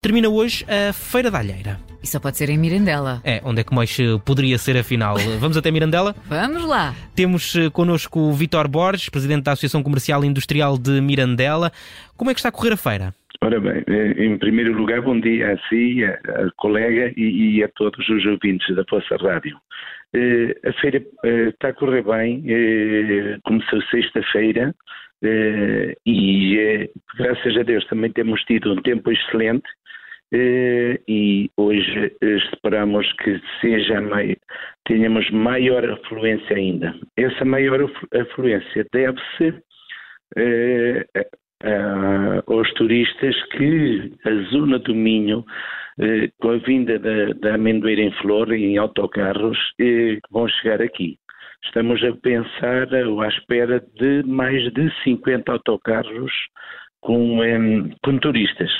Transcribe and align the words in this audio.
Termina 0.00 0.28
hoje 0.28 0.64
a 0.68 0.92
Feira 0.92 1.28
da 1.28 1.40
Alheira. 1.40 1.76
E 2.00 2.06
só 2.06 2.20
pode 2.20 2.36
ser 2.36 2.48
em 2.48 2.56
Mirandela. 2.56 3.20
É, 3.24 3.40
onde 3.44 3.62
é 3.62 3.64
que 3.64 3.74
mais 3.74 3.98
eh, 3.98 4.16
poderia 4.24 4.56
ser 4.56 4.76
afinal? 4.76 5.16
Vamos 5.40 5.56
até 5.56 5.72
Mirandela? 5.72 6.14
Vamos 6.28 6.64
lá! 6.64 6.94
Temos 7.16 7.56
eh, 7.56 7.68
connosco 7.68 8.20
o 8.20 8.32
Vitor 8.32 8.68
Borges, 8.68 9.08
presidente 9.08 9.42
da 9.42 9.52
Associação 9.52 9.82
Comercial 9.82 10.22
e 10.22 10.28
Industrial 10.28 10.78
de 10.78 11.00
Mirandela. 11.00 11.72
Como 12.16 12.30
é 12.30 12.34
que 12.34 12.38
está 12.38 12.48
a 12.48 12.52
correr 12.52 12.74
a 12.74 12.76
feira? 12.76 13.12
Ora 13.42 13.58
bem, 13.58 13.82
eh, 13.88 14.24
em 14.24 14.38
primeiro 14.38 14.72
lugar, 14.72 15.02
bom 15.02 15.18
dia 15.18 15.54
a 15.54 15.68
si, 15.68 16.04
a, 16.04 16.10
a 16.10 16.50
colega 16.56 17.12
e, 17.16 17.56
e, 17.56 17.64
a 17.64 17.68
todos 17.74 18.08
os 18.08 18.24
ouvintes 18.24 18.76
da 18.76 18.84
vossa 18.88 19.16
rádio. 19.16 19.56
A 20.64 20.72
feira 20.80 21.02
está 21.50 21.68
a 21.68 21.72
correr 21.74 22.02
bem, 22.02 22.44
começou 23.44 23.82
sexta-feira 23.90 24.74
e, 26.06 26.37
graças 27.18 27.56
a 27.56 27.62
Deus, 27.62 27.84
também 27.86 28.10
temos 28.12 28.40
tido 28.44 28.72
um 28.72 28.76
tempo 28.76 29.10
excelente 29.10 29.68
eh, 30.32 31.00
e 31.08 31.50
hoje 31.56 32.16
eh, 32.20 32.36
esperamos 32.36 33.12
que 33.14 33.40
seja 33.60 34.00
tenhamos 34.84 35.28
maior 35.30 35.84
afluência 35.90 36.56
ainda. 36.56 36.94
Essa 37.16 37.44
maior 37.44 37.90
afluência 38.14 38.86
deve-se 38.92 39.54
eh, 40.36 41.06
aos 42.46 42.72
turistas 42.74 43.34
que 43.50 44.12
a 44.24 44.34
zona 44.52 44.78
do 44.78 44.94
Minho, 44.94 45.44
com 46.40 46.50
a 46.50 46.58
vinda 46.58 46.96
da, 47.00 47.32
da 47.32 47.54
amendoeira 47.56 48.02
em 48.02 48.12
flor 48.12 48.52
em 48.52 48.78
autocarros, 48.78 49.58
vão 50.30 50.46
chegar 50.46 50.80
aqui. 50.80 51.18
Estamos 51.64 52.00
a 52.04 52.12
pensar 52.12 52.86
ou 53.08 53.20
à 53.20 53.28
espera 53.28 53.84
de 53.96 54.22
mais 54.24 54.72
de 54.72 54.88
50 55.02 55.50
autocarros 55.50 56.32
com, 57.00 57.90
com 58.02 58.18
turistas. 58.18 58.70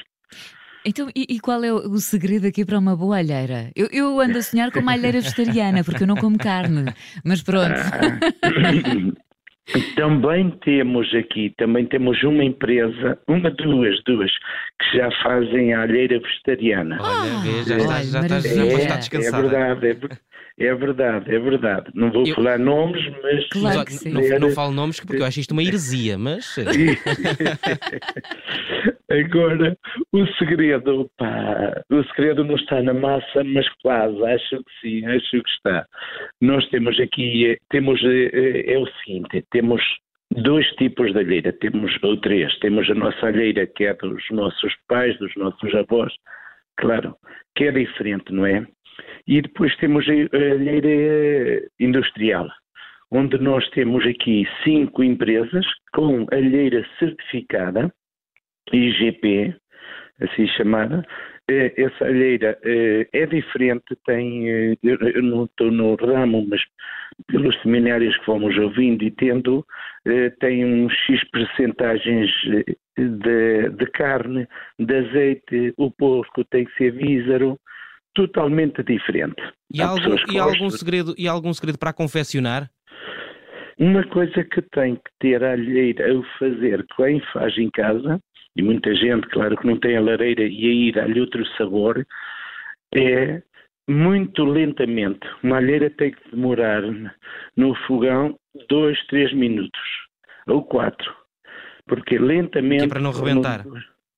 Então, 0.84 1.10
e, 1.14 1.26
e, 1.28 1.40
qual 1.40 1.62
é 1.64 1.72
o 1.72 1.98
segredo 1.98 2.46
aqui 2.46 2.64
para 2.64 2.78
uma 2.78 2.96
boa 2.96 3.18
alheira? 3.18 3.70
Eu, 3.74 3.88
eu 3.92 4.20
ando 4.20 4.38
a 4.38 4.42
sonhar 4.42 4.70
com 4.70 4.80
uma 4.80 4.92
alheira 4.92 5.20
vegetariana, 5.20 5.84
porque 5.84 6.04
eu 6.04 6.06
não 6.06 6.16
como 6.16 6.38
carne, 6.38 6.94
mas 7.24 7.42
pronto. 7.42 7.74
Ah. 9.74 9.78
Também 9.96 10.50
temos 10.64 11.14
aqui, 11.14 11.52
também 11.58 11.84
temos 11.86 12.22
uma 12.22 12.44
empresa, 12.44 13.18
uma, 13.26 13.50
duas, 13.50 14.02
duas, 14.04 14.30
que 14.80 14.96
já 14.96 15.10
fazem 15.22 15.74
a 15.74 15.82
alheira 15.82 16.18
vegetariana. 16.18 16.96
Olha, 17.00 17.64
já, 17.64 17.76
está, 17.76 18.02
já, 18.02 18.20
está, 18.20 18.40
já, 18.40 18.54
já 18.54 18.78
está 18.78 18.96
descansada. 18.96 19.38
É 19.38 19.74
verdade, 19.74 20.20
é, 20.58 20.66
é 20.66 20.74
verdade, 20.74 21.34
é 21.34 21.38
verdade. 21.38 21.90
Não 21.94 22.10
vou 22.10 22.26
eu... 22.26 22.34
falar 22.34 22.58
nomes, 22.58 23.02
mas. 23.22 23.46
Claro 23.48 23.84
que 23.84 23.92
sim. 23.92 24.10
Não, 24.10 24.22
não, 24.22 24.38
não 24.40 24.50
falo 24.50 24.72
nomes 24.72 25.00
porque 25.00 25.22
eu 25.22 25.26
acho 25.26 25.40
isto 25.40 25.52
uma 25.52 25.62
heresia, 25.62 26.16
mas. 26.16 26.56
Agora, 29.10 29.74
o 30.12 30.26
segredo, 30.34 31.10
pá, 31.16 31.82
o 31.90 32.04
segredo 32.08 32.44
não 32.44 32.56
está 32.56 32.82
na 32.82 32.92
massa, 32.92 33.42
mas 33.42 33.66
quase, 33.80 34.22
acho 34.22 34.56
que 34.58 34.80
sim, 34.82 35.06
acho 35.06 35.30
que 35.30 35.50
está. 35.50 35.86
Nós 36.42 36.68
temos 36.68 37.00
aqui, 37.00 37.56
temos, 37.70 37.98
é, 38.04 38.74
é 38.74 38.78
o 38.78 38.86
seguinte, 38.86 39.42
temos 39.50 39.82
dois 40.30 40.66
tipos 40.72 41.10
de 41.14 41.20
alheira, 41.20 41.54
temos, 41.54 41.96
ou 42.02 42.18
três, 42.18 42.54
temos 42.58 42.90
a 42.90 42.94
nossa 42.94 43.26
alheira 43.26 43.66
que 43.66 43.84
é 43.84 43.94
dos 43.94 44.22
nossos 44.30 44.74
pais, 44.86 45.18
dos 45.18 45.34
nossos 45.36 45.74
avós, 45.74 46.12
claro, 46.76 47.16
que 47.56 47.64
é 47.64 47.72
diferente, 47.72 48.30
não 48.30 48.44
é? 48.44 48.66
E 49.26 49.40
depois 49.40 49.74
temos 49.76 50.06
a 50.06 50.12
alheira 50.36 51.66
industrial, 51.80 52.46
onde 53.10 53.38
nós 53.38 53.66
temos 53.70 54.06
aqui 54.06 54.46
cinco 54.64 55.02
empresas 55.02 55.64
com 55.94 56.26
alheira 56.30 56.86
certificada, 56.98 57.90
IGP, 58.76 59.54
assim 60.20 60.46
chamada. 60.48 61.04
Eh, 61.50 61.72
essa 61.78 62.04
alheira 62.04 62.58
eh, 62.62 63.08
é 63.10 63.24
diferente, 63.24 63.96
tem, 64.04 64.50
eh, 64.50 64.76
eu 64.82 65.22
não 65.22 65.44
estou 65.44 65.70
no 65.70 65.94
ramo, 65.94 66.46
mas 66.46 66.60
pelos 67.26 67.58
seminários 67.62 68.16
que 68.18 68.24
fomos 68.26 68.56
ouvindo 68.58 69.02
e 69.02 69.10
tendo, 69.10 69.66
tem 70.40 70.64
uns 70.64 70.92
X 71.06 71.20
percentagens 71.30 72.30
de, 72.96 73.68
de 73.70 73.86
carne, 73.92 74.46
de 74.78 74.94
azeite, 74.94 75.74
o 75.76 75.90
porco 75.90 76.44
tem 76.44 76.64
que 76.64 76.76
ser 76.76 76.92
vísaro, 76.92 77.58
totalmente 78.14 78.82
diferente. 78.82 79.42
E, 79.72 79.82
há 79.82 79.88
algum, 79.88 80.16
e 80.32 80.38
algum, 80.38 80.70
segredo, 80.70 81.14
e 81.18 81.26
algum 81.26 81.52
segredo 81.52 81.78
para 81.78 81.92
confeccionar? 81.92 82.70
Uma 83.78 84.04
coisa 84.08 84.42
que 84.44 84.60
tem 84.60 84.96
que 84.96 85.10
ter 85.20 85.44
a 85.44 85.52
alheira 85.52 86.04
a 86.12 86.38
fazer 86.38 86.84
quem 86.96 87.20
faz 87.32 87.56
em 87.56 87.70
casa, 87.70 88.20
e 88.56 88.62
muita 88.62 88.92
gente, 88.94 89.28
claro, 89.28 89.56
que 89.56 89.66
não 89.66 89.78
tem 89.78 89.96
a 89.96 90.00
lareira 90.00 90.42
e 90.42 90.66
aí 90.66 90.92
dá-lhe 90.92 91.20
outro 91.20 91.46
sabor, 91.56 92.04
é 92.92 93.40
muito 93.88 94.44
lentamente. 94.44 95.20
Uma 95.44 95.58
alheira 95.58 95.90
tem 95.90 96.10
que 96.10 96.30
demorar 96.30 96.82
no 97.56 97.74
fogão 97.86 98.36
dois, 98.68 98.98
três 99.06 99.32
minutos, 99.32 99.80
ou 100.48 100.64
quatro. 100.64 101.14
Porque 101.86 102.18
lentamente. 102.18 102.84
E 102.84 102.88
para 102.88 103.00
não 103.00 103.12
rebentar. 103.12 103.64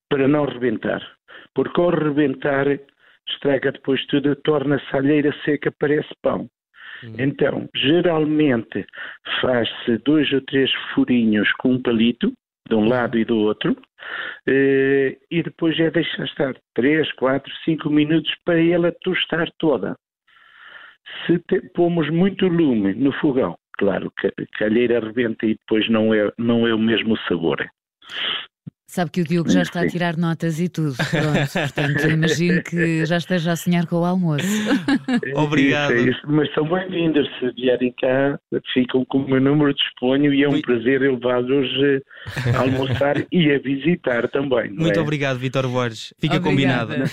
Para 0.09 0.26
não 0.26 0.44
rebentar. 0.47 1.06
Porque 1.54 1.81
ao 1.81 1.91
rebentar 1.91 2.66
estraga 3.28 3.72
depois 3.72 4.04
tudo, 4.06 4.34
torna-se 4.37 4.87
a 4.93 4.99
alheira 4.99 5.34
seca, 5.44 5.72
parece 5.78 6.09
pão. 6.22 6.49
Hum. 7.03 7.15
Então, 7.19 7.69
geralmente 7.75 8.87
faz-se 9.41 9.99
dois 9.99 10.31
ou 10.33 10.41
três 10.43 10.71
furinhos 10.94 11.50
com 11.59 11.72
um 11.72 11.83
palito, 11.83 12.33
de 12.69 12.75
um 12.75 12.88
lado 12.88 13.19
e 13.19 13.25
do 13.25 13.37
outro, 13.37 13.77
eh, 14.47 15.19
e 15.31 15.43
depois 15.43 15.78
é 15.81 15.91
deixar 15.91 16.25
estar 16.25 16.55
3, 16.75 17.12
4, 17.15 17.53
5 17.65 17.91
minutos 17.91 18.33
para 18.44 18.62
ela 18.62 18.93
tostar 19.03 19.50
toda. 19.59 19.97
Se 21.27 21.38
te, 21.41 21.61
pomos 21.75 22.09
muito 22.11 22.47
lume 22.47 22.94
no 22.94 23.12
fogão, 23.12 23.56
claro 23.77 24.12
que, 24.19 24.28
a 24.62 24.67
alheira 24.67 24.99
arrebenta 24.99 25.47
e 25.47 25.55
depois 25.55 25.88
não 25.91 26.15
é, 26.15 26.31
não 26.38 26.67
é 26.67 26.75
o 26.75 26.78
mesmo 26.78 27.17
sabor. 27.28 27.67
Sabe 28.91 29.12
que 29.12 29.21
o 29.21 29.25
Diogo 29.25 29.49
já 29.49 29.62
está 29.62 29.83
a 29.83 29.87
tirar 29.87 30.17
notas 30.17 30.59
e 30.59 30.69
tudo. 30.69 30.97
Pronto, 30.97 31.53
portanto, 31.53 32.11
imagino 32.11 32.61
que 32.61 33.06
já 33.06 33.19
esteja 33.19 33.53
a 33.53 33.56
sonhar 33.56 33.87
com 33.87 34.01
o 34.01 34.05
almoço. 34.05 34.45
Obrigado. 35.37 35.95
Isso, 35.95 36.09
é 36.09 36.11
isso, 36.11 36.21
mas 36.27 36.53
são 36.53 36.69
bem-vindos. 36.69 37.25
Se 37.39 37.53
vierem 37.53 37.95
cá, 38.00 38.37
ficam 38.75 39.05
com 39.05 39.19
o 39.19 39.31
meu 39.31 39.41
número, 39.41 39.73
disponho 39.73 40.34
e 40.34 40.43
é 40.43 40.49
um 40.49 40.50
Muito... 40.50 40.67
prazer 40.67 41.03
levá-los 41.03 41.69
a 42.53 42.59
almoçar 42.62 43.25
e 43.31 43.53
a 43.53 43.61
visitar 43.61 44.29
também. 44.29 44.73
Muito 44.73 44.99
é? 44.99 45.00
obrigado, 45.00 45.39
Vitor 45.39 45.69
Borges. 45.69 46.12
Fica 46.19 46.39
Obrigada. 46.39 46.97
combinado. 46.97 47.11